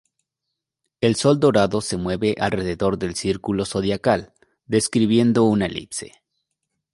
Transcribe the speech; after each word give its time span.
El 0.99 1.15
sol 1.15 1.39
dorado 1.39 1.79
se 1.79 1.95
mueve 1.95 2.33
alrededor 2.39 2.97
del 2.97 3.13
círculo 3.13 3.65
zodiacal, 3.65 4.33
describiendo 4.65 5.43
una 5.43 5.67
elipse. 5.67 6.23